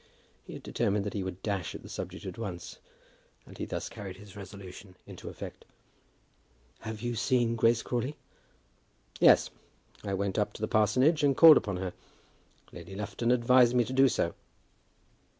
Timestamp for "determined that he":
0.63-1.21